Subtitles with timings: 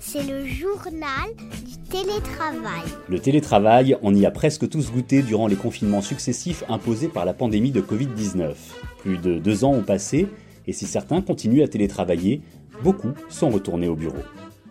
[0.00, 1.28] C'est le journal
[1.66, 2.84] du télétravail.
[3.08, 7.34] Le télétravail, on y a presque tous goûté durant les confinements successifs imposés par la
[7.34, 8.54] pandémie de Covid-19.
[8.98, 10.28] Plus de deux ans ont passé,
[10.66, 12.40] et si certains continuent à télétravailler,
[12.82, 14.22] beaucoup sont retournés au bureau.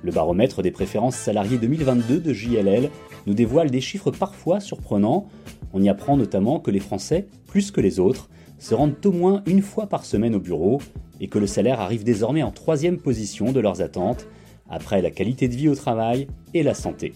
[0.04, 2.90] Le baromètre des préférences salariées 2022 de JLL
[3.26, 5.28] nous dévoile des chiffres parfois surprenants.
[5.74, 8.30] On y apprend notamment que les Français, plus que les autres,
[8.60, 10.80] se rendent au moins une fois par semaine au bureau
[11.20, 14.28] et que le salaire arrive désormais en troisième position de leurs attentes,
[14.70, 17.14] après la qualité de vie au travail et la santé.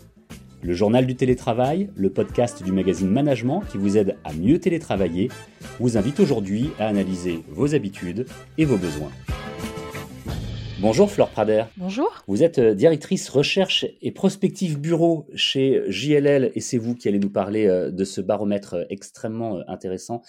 [0.63, 5.29] Le journal du télétravail, le podcast du magazine Management qui vous aide à mieux télétravailler,
[5.79, 9.11] vous invite aujourd'hui à analyser vos habitudes et vos besoins.
[10.81, 11.65] Bonjour Flore Prader.
[11.77, 12.23] Bonjour.
[12.27, 17.19] Vous êtes euh, directrice recherche et prospective bureau chez JLL et c'est vous qui allez
[17.19, 20.23] nous parler euh, de ce baromètre euh, extrêmement intéressant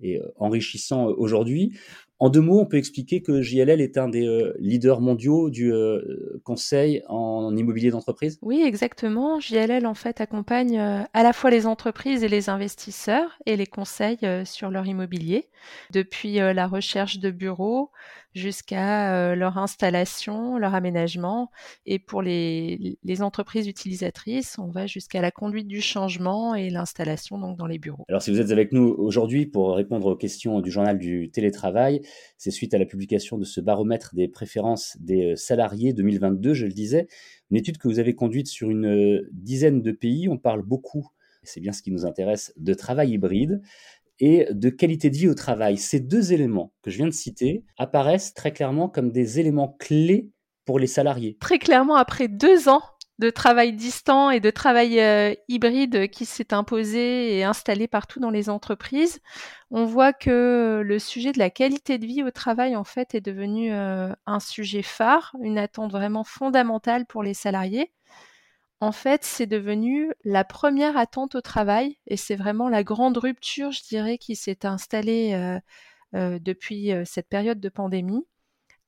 [0.00, 1.78] et enrichissant aujourd'hui.
[2.22, 5.72] En deux mots, on peut expliquer que JLL est un des euh, leaders mondiaux du
[5.72, 8.38] euh, conseil en immobilier d'entreprise?
[8.42, 9.40] Oui, exactement.
[9.40, 13.66] JLL, en fait, accompagne euh, à la fois les entreprises et les investisseurs et les
[13.66, 15.48] conseils sur leur immobilier,
[15.90, 17.90] depuis la recherche de bureaux
[18.34, 21.50] jusqu'à leur installation, leur aménagement.
[21.86, 27.38] Et pour les, les entreprises utilisatrices, on va jusqu'à la conduite du changement et l'installation
[27.38, 28.04] donc dans les bureaux.
[28.08, 32.00] Alors, si vous êtes avec nous aujourd'hui pour répondre aux questions du journal du télétravail,
[32.38, 36.66] c'est suite à la publication de ce baromètre des préférences des euh, salariés 2022, je
[36.66, 37.08] le disais,
[37.50, 40.28] une étude que vous avez conduite sur une euh, dizaine de pays.
[40.28, 41.08] On parle beaucoup,
[41.42, 43.62] c'est bien ce qui nous intéresse, de travail hybride
[44.18, 45.76] et de qualité de vie au travail.
[45.78, 50.30] Ces deux éléments que je viens de citer apparaissent très clairement comme des éléments clés
[50.64, 51.36] pour les salariés.
[51.40, 52.82] Très clairement, après deux ans
[53.22, 58.30] de travail distant et de travail euh, hybride qui s'est imposé et installé partout dans
[58.30, 59.20] les entreprises,
[59.70, 63.20] on voit que le sujet de la qualité de vie au travail en fait est
[63.20, 67.92] devenu euh, un sujet phare, une attente vraiment fondamentale pour les salariés.
[68.80, 73.70] En fait, c'est devenu la première attente au travail et c'est vraiment la grande rupture,
[73.70, 75.60] je dirais, qui s'est installée
[76.14, 78.26] euh, depuis cette période de pandémie.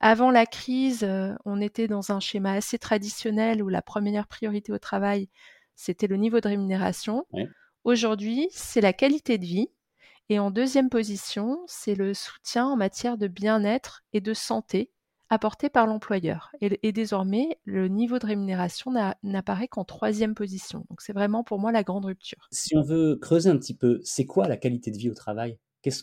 [0.06, 4.70] Avant la crise, euh, on était dans un schéma assez traditionnel où la première priorité
[4.70, 5.30] au travail,
[5.76, 7.24] c'était le niveau de rémunération.
[7.84, 9.68] Aujourd'hui, c'est la qualité de vie.
[10.28, 14.90] Et en deuxième position, c'est le soutien en matière de bien-être et de santé
[15.30, 16.52] apporté par l'employeur.
[16.60, 18.92] Et, désormais, le niveau de rémunération
[19.22, 20.84] n'apparaît qu'en troisième position.
[20.90, 22.46] Donc c'est vraiment pour moi la grande rupture.
[22.52, 25.58] Si on veut creuser un petit peu, c'est quoi la qualité de vie au travail?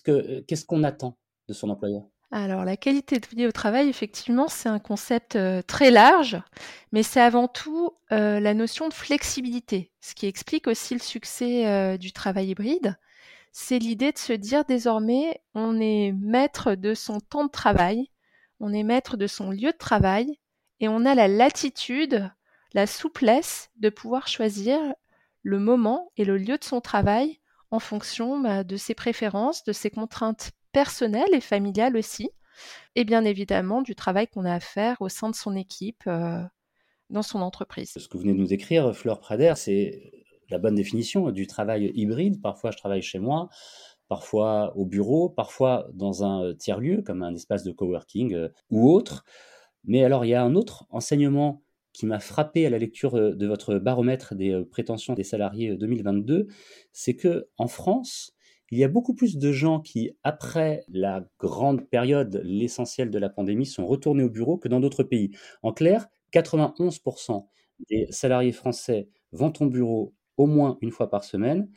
[0.09, 2.01] Euh, Qu'est-ce qu'on attend de son employeur?
[2.33, 6.41] Alors, la qualité de vie au travail, effectivement, c'est un concept euh, très large,
[6.93, 11.67] mais c'est avant tout euh, la notion de flexibilité, ce qui explique aussi le succès
[11.67, 12.97] euh, du travail hybride.
[13.51, 18.09] C'est l'idée de se dire désormais, on est maître de son temps de travail,
[18.61, 20.39] on est maître de son lieu de travail,
[20.79, 22.31] et on a la latitude,
[22.73, 24.79] la souplesse de pouvoir choisir
[25.43, 27.41] le moment et le lieu de son travail
[27.71, 32.29] en fonction bah, de ses préférences, de ses contraintes personnel et familial aussi,
[32.95, 36.41] et bien évidemment du travail qu'on a à faire au sein de son équipe euh,
[37.09, 37.93] dans son entreprise.
[37.95, 40.11] Ce que vous venez de nous décrire, Fleur Prader, c'est
[40.49, 42.41] la bonne définition du travail hybride.
[42.41, 43.49] Parfois, je travaille chez moi,
[44.07, 48.89] parfois au bureau, parfois dans un euh, tiers-lieu, comme un espace de coworking euh, ou
[48.89, 49.23] autre.
[49.83, 53.47] Mais alors, il y a un autre enseignement qui m'a frappé à la lecture de
[53.47, 56.47] votre baromètre des prétentions des salariés 2022,
[56.93, 58.33] c'est que en France,
[58.71, 63.29] il y a beaucoup plus de gens qui, après la grande période, l'essentiel de la
[63.29, 65.31] pandémie, sont retournés au bureau que dans d'autres pays.
[65.61, 67.47] En clair, 91%
[67.89, 71.69] des salariés français vont au bureau au moins une fois par semaine,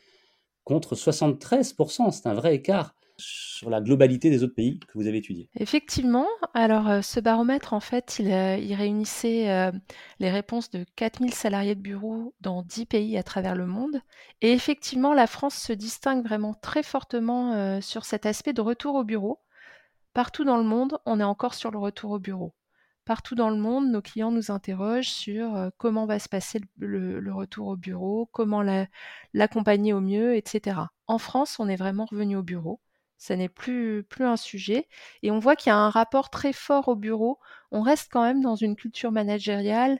[0.64, 5.18] contre 73%, c'est un vrai écart sur la globalité des autres pays que vous avez
[5.18, 5.48] étudiés.
[5.56, 6.26] Effectivement.
[6.52, 9.70] Alors, euh, ce baromètre, en fait, il, euh, réunissait euh,
[10.18, 14.00] les réponses de 4000 salariés de bureau dans 10 pays à travers le monde.
[14.40, 19.04] Et effectivement, la France se distingue vraiment très fortement sur cet aspect de retour au
[19.04, 19.40] bureau.
[20.12, 22.54] Partout dans le monde, on est encore sur le retour au bureau.
[23.04, 27.68] Partout dans le monde, nos clients nous interrogent sur comment va se passer le retour
[27.68, 28.62] au bureau, comment
[29.32, 30.80] l'accompagner au mieux, etc.
[31.06, 32.80] En France, on est vraiment revenu au bureau
[33.24, 34.86] ça n'est plus, un sujet.
[35.22, 37.38] Et on voit qu'il y a un rapport très fort au bureau.
[37.72, 39.98] On reste quand même dans une culture managériale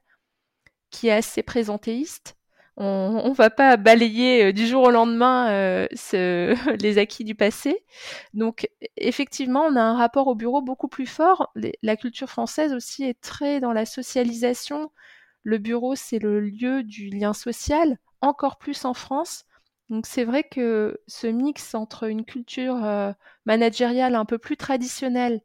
[0.91, 2.37] qui est assez présentéiste.
[2.76, 5.87] On ne va pas balayer euh, du jour au lendemain euh,
[6.81, 7.85] les acquis du passé.
[8.35, 8.69] Donc
[8.99, 11.50] effectivement, on a un rapport au bureau beaucoup plus fort.
[11.82, 14.91] la culture française aussi est très dans la socialisation.
[15.44, 19.47] Le bureau, c'est le lieu du lien social, encore plus en France.
[19.90, 23.12] Donc c'est vrai que ce mix entre une culture euh,
[23.44, 25.42] managériale un peu plus traditionnelle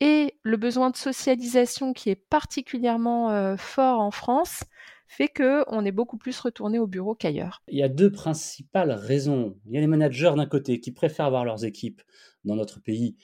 [0.00, 4.64] et le besoin de socialisation qui est particulièrement euh, fort en France
[5.08, 7.62] fait que on est beaucoup plus retourné au bureau qu'ailleurs.
[7.68, 9.58] Il y a deux principales raisons.
[9.66, 12.00] Il y a les managers d'un côté qui préfèrent avoir leurs équipes
[12.44, 13.16] dans notre pays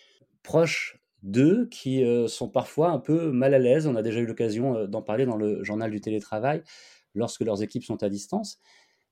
[0.42, 3.86] proches d'eux, qui euh, sont parfois un peu mal à l'aise.
[3.86, 6.62] On a déjà eu l'occasion d'en parler dans le journal du télétravail
[7.14, 8.60] lorsque leurs équipes sont à distance.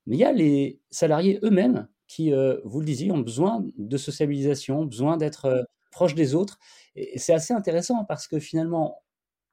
[0.06, 2.32] Mais il y a les salariés eux-mêmes qui,
[2.64, 6.58] vous le disiez, ont besoin de socialisation, besoin d'être proche des autres.
[6.94, 9.02] Et c'est assez intéressant parce que finalement,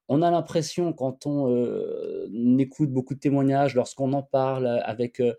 [0.09, 2.27] on a l'impression, quand on euh,
[2.59, 5.33] écoute beaucoup de témoignages, lorsqu'on en parle avec euh,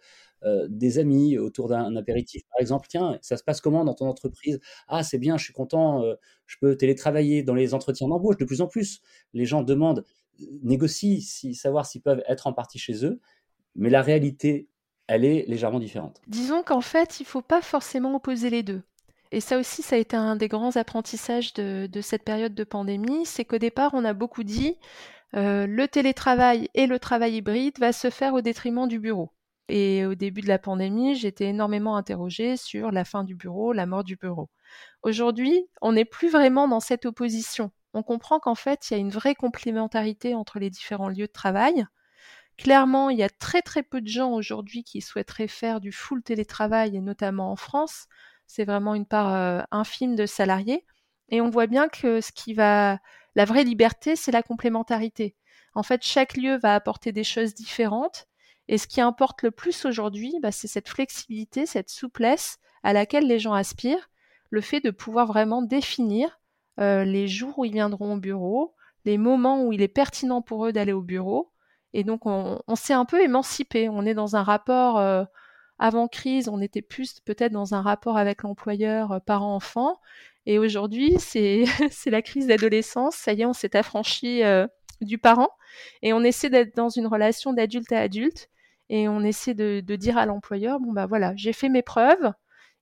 [0.45, 4.07] euh, des amis autour d'un apéritif, par exemple, tiens, ça se passe comment dans ton
[4.09, 4.61] entreprise?
[4.89, 6.03] Ah, c'est bien, je suis content,
[6.47, 8.37] je peux télétravailler dans les entretiens d'embauche.
[8.39, 9.01] De plus en plus,
[9.35, 10.05] les gens demandent,
[10.63, 11.21] négocient,
[11.55, 13.21] savoir s'ils peuvent être en partie chez eux.
[13.77, 14.69] Mais la réalité,
[15.07, 16.21] elle est légèrement différente.
[16.27, 18.83] Disons qu'en fait, il ne faut pas forcément opposer les deux.
[19.33, 23.27] Et ça aussi, ça a été un des grands apprentissages de, cette période de pandémie,
[23.27, 24.77] c'est qu'au départ, on a beaucoup dit
[25.35, 29.33] euh, le télétravail et le travail hybride va se faire au détriment du bureau.
[29.69, 33.87] Et au début de la pandémie, j'étais énormément interrogée sur la fin du bureau, la
[33.87, 34.51] mort du bureau.
[35.03, 37.71] Aujourd'hui, on n'est plus vraiment dans cette opposition.
[37.95, 41.33] On comprend qu'en fait, il y a une vraie complémentarité entre les différents lieux de
[41.33, 41.87] travail.
[42.57, 46.23] Clairement, il y a très très peu de gens aujourd'hui qui souhaiteraient faire du full
[46.23, 48.07] télétravail, et notamment en France
[48.47, 50.85] c'est vraiment une part euh, infime de salariés.
[51.31, 52.99] Et on voit bien que ce qui va,
[53.35, 55.35] la vraie liberté, c'est la complémentarité.
[55.75, 58.27] En fait, chaque lieu va apporter des choses différentes.
[58.69, 63.27] Et ce qui importe le plus aujourd'hui, bah, c'est cette flexibilité, cette souplesse à laquelle
[63.27, 64.11] les gens aspirent,
[64.51, 66.41] le fait de pouvoir vraiment définir
[66.79, 68.75] euh, les jours où ils viendront au bureau,
[69.05, 71.51] les moments où il est pertinent pour eux d'aller au bureau.
[71.95, 73.89] Et donc, on, s'est un peu émancipé.
[73.89, 75.25] On est dans un rapport euh,
[75.79, 80.01] avant crise, on était plus peut-être dans un rapport avec l'employeur euh, parent-enfant.
[80.45, 81.65] Et aujourd'hui, c'est
[82.07, 83.15] la crise d'adolescence.
[83.15, 84.67] Ça y est, on s'est affranchi euh,
[85.01, 85.51] du parent
[86.03, 88.49] et on essaie d'être dans une relation d'adulte à adulte
[88.89, 92.33] et on essaie de, dire à l'employeur bon bah voilà, j'ai fait mes preuves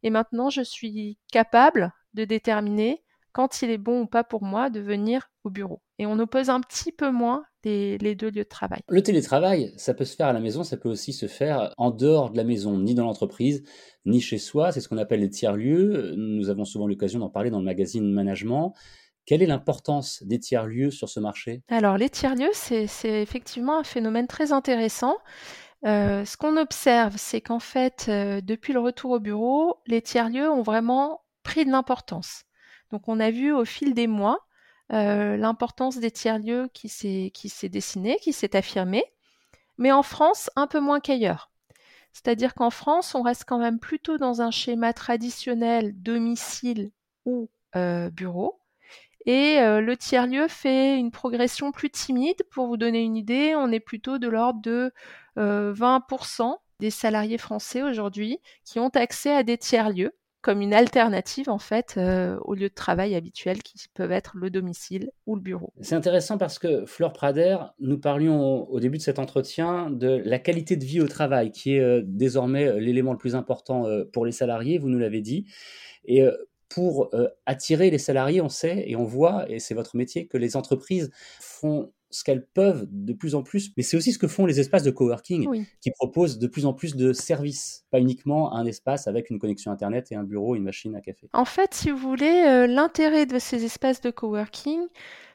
[0.03, 4.69] et maintenant je suis capable de déterminer quand il est bon ou pas pour moi
[4.69, 5.81] de venir au bureau.
[6.03, 8.81] Et on oppose un petit peu moins les, deux lieux de travail.
[8.89, 11.93] Le télétravail, ça peut se faire à la maison, ça peut aussi se faire en
[11.93, 13.63] dehors de la maison, ni dans l'entreprise,
[14.05, 14.73] ni chez soi.
[14.73, 16.15] C'est ce qu'on appelle les tiers-lieux.
[16.17, 18.73] Nous avons souvent l'occasion d'en parler dans le magazine Management.
[19.27, 21.63] Quelle est l'importance des tiers-lieux sur ce marché?
[21.69, 25.15] Alors, les tiers-lieux, c'est effectivement un phénomène très intéressant.
[25.87, 30.51] Euh, ce qu'on observe, c'est qu'en fait, euh, depuis le retour au bureau, les tiers-lieux
[30.51, 32.43] ont vraiment pris de l'importance.
[32.91, 34.41] Donc, on a vu au fil des mois
[34.93, 37.33] euh, l'importance des tiers-lieux qui s'est,
[37.69, 39.05] dessinée, qui s'est affirmée,
[39.79, 41.51] mais en France, un peu moins qu'ailleurs.
[42.13, 46.91] C'est-à-dire qu'en France, on reste quand même plutôt dans un schéma traditionnel domicile
[47.25, 48.59] ou euh, bureau.
[49.25, 52.43] Et euh, le tiers-lieu fait une progression plus timide.
[52.51, 54.93] Pour vous donner une idée, on est plutôt de l'ordre de
[55.37, 60.13] 20% des salariés français aujourd'hui qui ont accès à des tiers-lieux
[60.43, 64.51] comme une alternative en fait euh, au lieu de travail habituel qui peuvent être le
[64.51, 65.73] domicile ou le bureau.
[65.81, 70.41] C'est intéressant parce que Flore Prader, nous parlions au, début de cet entretien de la
[70.41, 74.27] qualité de vie au travail qui est euh, désormais euh, l'élément le plus important pour
[74.27, 75.47] les salariés, vous nous l'avez dit.
[76.05, 76.25] Et
[76.69, 77.11] pour
[77.47, 81.11] attirer les salariés, on sait et on voit, et c'est votre métier, que les entreprises
[81.39, 84.61] font ce qu'elles peuvent de plus en plus, mais c'est aussi ce que font les
[84.61, 89.09] espaces de coworking qui proposent de plus en plus de services, pas uniquement un espace
[89.09, 91.29] avec une connexion Internet et un bureau, une machine à café.
[91.33, 94.81] En fait, si vous voulez, euh, l'intérêt de ces espaces de coworking,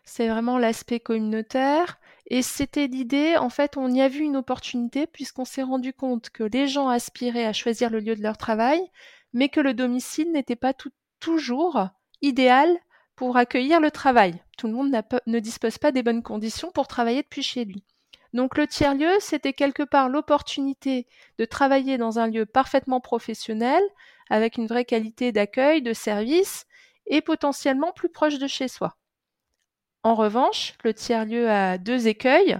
[0.04, 2.00] c'est vraiment l'aspect communautaire.
[2.28, 6.30] Et c'était l'idée, en fait, on y a vu une opportunité puisqu'on s'est rendu compte
[6.30, 8.80] que les gens aspiraient à choisir le lieu de leur travail,
[9.34, 10.74] mais que le domicile n'était pas
[11.20, 11.90] toujours
[12.22, 12.70] idéal
[13.18, 14.42] pour accueillir le travail.
[14.58, 14.96] Tout le monde
[15.26, 17.84] ne dispose pas des bonnes conditions pour travailler depuis chez lui.
[18.32, 21.08] Donc le tiers-lieu, c'était quelque part l'opportunité
[21.40, 23.82] de travailler dans un lieu parfaitement professionnel,
[24.30, 26.66] avec une vraie qualité d'accueil, de service,
[27.08, 28.98] et potentiellement plus proche de chez soi.
[30.04, 32.60] En revanche, le tiers-lieu a deux écueils.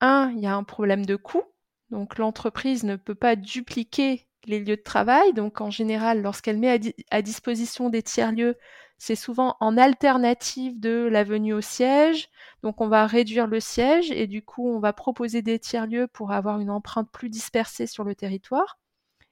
[0.00, 1.44] Un, il y a un problème de coût.
[1.90, 5.32] Donc l'entreprise ne peut pas dupliquer les lieux de travail.
[5.32, 6.80] Donc en général, lorsqu'elle met
[7.10, 8.56] à disposition des tiers-lieux,
[8.98, 12.28] c'est souvent en alternative de la venue au siège.
[12.62, 16.32] Donc on va réduire le siège et du coup on va proposer des tiers-lieux pour
[16.32, 18.78] avoir une empreinte plus dispersée sur le territoire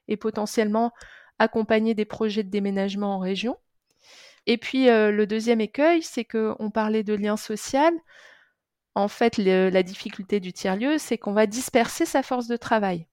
[0.08, 0.92] et potentiellement
[1.38, 3.56] accompagner des projets de déménagement en région.
[4.46, 7.92] Et puis euh, le deuxième écueil, c'est qu'on parlait de lien social.
[8.96, 13.06] En fait, la difficulté du tiers-lieu, c'est qu'on va disperser sa force de travail.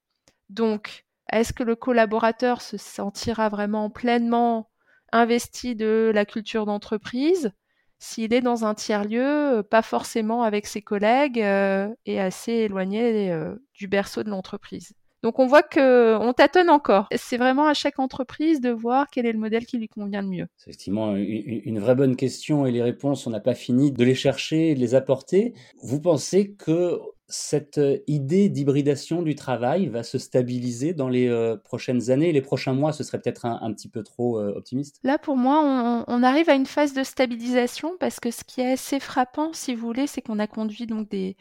[0.50, 4.70] Donc, est-ce que le collaborateur se sentira vraiment pleinement
[5.12, 7.52] investi de la culture d'entreprise
[8.00, 13.34] s'il est dans un tiers-lieu, pas forcément avec ses collègues et assez éloigné
[13.74, 14.94] du berceau de l'entreprise?
[15.24, 17.08] Donc on voit que on tâtonne encore.
[17.16, 20.28] C'est vraiment à chaque entreprise de voir quel est le modèle qui lui convient le
[20.28, 20.48] mieux.
[20.58, 24.16] C'est effectivement une, vraie bonne question et les réponses, on n'a pas fini de les
[24.16, 25.54] chercher de les apporter.
[25.82, 31.58] Vous pensez que cette euh, idée d'hybridation du travail va se stabiliser dans les euh,
[31.58, 35.18] prochaines années Les prochains mois, ce serait peut-être un, petit peu trop euh, optimiste Là,
[35.18, 39.00] pour moi, on, arrive à une phase de stabilisation parce que ce qui est assez
[39.00, 41.36] frappant, si vous voulez, c'est qu'on a conduit donc des,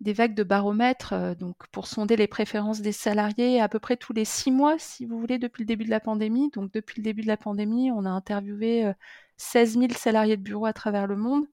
[0.00, 4.24] vagues de baromètres donc pour sonder les préférences des salariés à peu près tous les
[4.24, 6.50] six mois, si vous voulez, depuis le début de la pandémie.
[6.50, 8.92] Donc, depuis le début de la pandémie, on a interviewé
[9.38, 11.46] 16 000 salariés de bureau à travers le monde.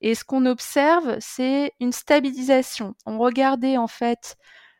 [0.00, 2.94] Et ce qu'on observe, c'est une stabilisation.
[3.06, 4.36] On regardait en fait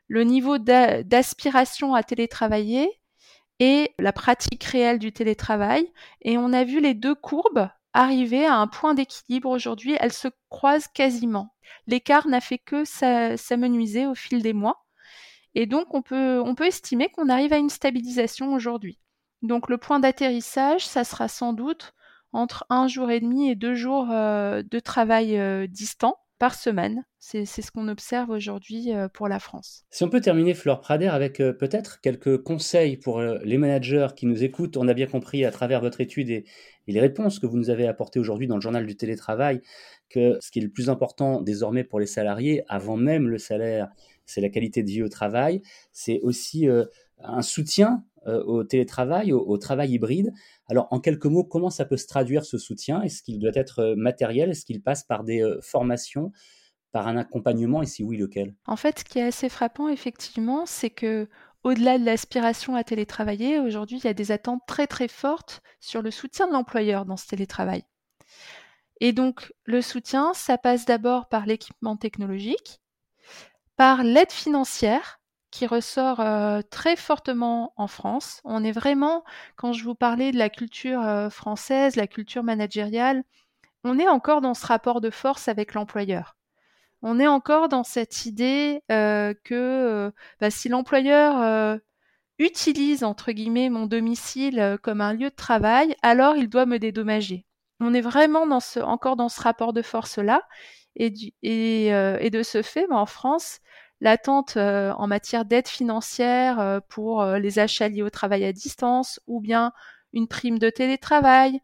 [0.09, 2.91] le niveau d'aspiration à télétravailler
[3.61, 5.91] et la pratique réelle du télétravail.
[6.23, 9.97] Et on a vu les deux courbes arriver à un point d'équilibre aujourd'hui.
[10.01, 11.55] Elles se croisent quasiment.
[11.87, 14.85] L'écart n'a fait que s'amenuiser au fil des mois.
[15.55, 18.99] Et donc, on peut, estimer qu'on arrive à une stabilisation aujourd'hui.
[19.43, 21.95] Donc, le point d'atterrissage, ça sera sans doute
[22.35, 27.05] entre un jour et demi et deux jours euh, de travail euh, distant par semaine.
[27.21, 29.85] C'est ce qu'on observe aujourd'hui euh, pour la France.
[29.91, 34.43] Si on peut terminer, Flore Prader, avec peut-être quelques conseils pour les managers qui nous
[34.43, 34.77] écoutent.
[34.77, 36.45] On a bien compris à travers votre étude et,
[36.87, 39.63] les réponses que vous nous avez apportées aujourd'hui dans le journal du télétravail
[40.11, 43.89] que ce qui est le plus important désormais pour les salariés, avant même le salaire,
[44.27, 45.63] c'est la qualité de vie au travail.
[45.93, 46.69] C'est aussi
[47.19, 50.33] un soutien euh, au télétravail, au, travail hybride.
[50.69, 53.03] Alors, en quelques mots, comment ça peut se traduire ce soutien?
[53.03, 54.51] Est-ce qu'il doit être euh, matériel?
[54.51, 56.33] Est-ce qu'il passe par des euh, formations
[56.91, 57.83] par un accompagnement?
[57.83, 58.55] Et si oui, lequel?
[58.67, 61.29] En fait, ce qui est assez frappant, effectivement, c'est que
[61.65, 66.01] au-delà de l'aspiration à télétravailler, aujourd'hui, il y a des attentes très très fortes sur
[66.01, 67.85] le soutien de l'employeur dans ce télétravail.
[69.01, 72.81] Et donc, le soutien, ça passe d'abord par l'équipement technologique,
[73.77, 75.21] par l'aide financière,
[75.55, 76.21] qui ressort
[76.69, 78.41] très fortement en France.
[78.43, 79.23] On est vraiment,
[79.55, 83.23] quand je vous parlais de la culture française, la culture managériale,
[83.85, 86.37] on est encore dans ce rapport de force avec l'employeur.
[87.03, 91.79] On est encore dans cette idée que bah, si l'employeur
[92.41, 97.47] utilise entre guillemets mon domicile comme un lieu de travail, alors il doit me dédommager.
[97.79, 100.43] On est vraiment dans ce, encore dans ce rapport de force là,
[100.97, 103.61] et, et, et de ce fait, bah, en France,
[104.01, 108.53] l'attente euh, en matière d'aide financière euh, pour euh, les achats liés au travail à
[108.53, 109.73] distance ou bien
[110.13, 111.61] une prime de télétravail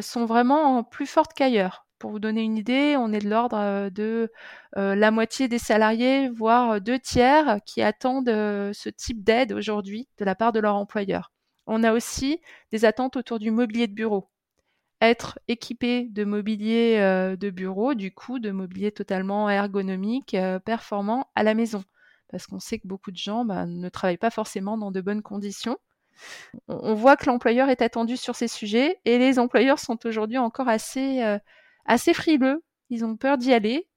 [0.00, 1.86] sont vraiment plus fortes qu'ailleurs.
[1.98, 4.32] Pour vous donner une idée, on est de l'ordre de
[4.74, 10.34] la moitié des salariés, voire deux tiers, qui attendent ce type d'aide aujourd'hui de la
[10.34, 11.32] part de leur employeur.
[11.66, 12.40] On a aussi
[12.72, 14.30] des attentes autour du mobilier de bureau
[15.00, 21.30] être équipé de mobilier euh, de bureau, du coup de mobilier totalement ergonomique, euh, performant
[21.34, 21.84] à la maison.
[22.30, 25.22] Parce qu'on sait que beaucoup de gens bah, ne travaillent pas forcément dans de bonnes
[25.22, 25.78] conditions.
[26.66, 30.68] On, voit que l'employeur est attendu sur ces sujets et les employeurs sont aujourd'hui encore
[30.68, 31.38] assez, euh,
[31.84, 32.64] assez frileux.
[32.90, 33.87] Ils ont peur d'y aller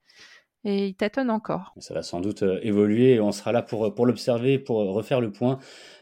[0.63, 1.73] et ils tâtonnent encore.
[1.77, 5.31] Ça va sans doute évoluer et on sera là pour, pour l'observer, pour refaire le
[5.31, 5.59] point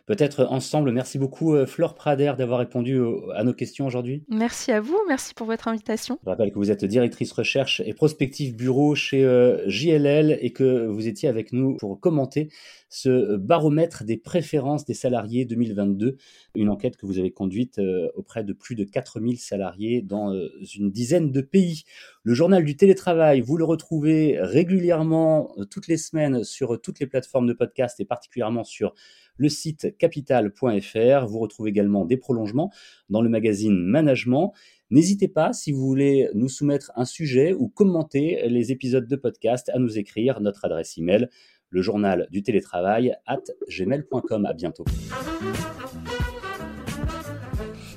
[0.09, 0.91] peut-être ensemble.
[0.91, 2.99] Merci beaucoup euh, Flore Prader d'avoir répondu
[3.35, 4.23] à nos questions aujourd'hui.
[4.27, 6.17] Merci à vous, merci pour votre invitation.
[6.23, 10.87] Je rappelle que vous êtes directrice recherche et prospective bureau chez euh, JLL et que
[10.87, 12.49] vous étiez avec nous pour commenter
[12.89, 16.17] ce baromètre des préférences des salariés 2022,
[16.55, 20.33] une enquête que vous avez conduite euh, auprès de plus de 4000 salariés dans
[20.75, 21.83] une dizaine de pays.
[22.23, 27.47] Le journal du télétravail, vous le retrouvez régulièrement toutes les semaines sur toutes les plateformes
[27.47, 28.93] de podcast et particulièrement sur
[29.37, 31.25] le site capital.fr.
[31.27, 32.71] Vous retrouvez également des prolongements
[33.09, 34.53] dans le magazine Management.
[34.91, 39.69] N'hésitez pas, si vous voulez nous soumettre un sujet ou commenter les épisodes de podcast,
[39.69, 41.29] à nous écrire notre adresse email,
[41.69, 44.45] le journal du télétravail at gmail.com.
[44.45, 44.85] À bientôt.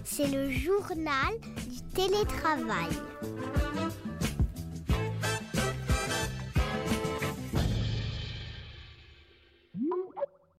[0.04, 1.32] C'est le journal
[1.68, 2.90] du télétravail.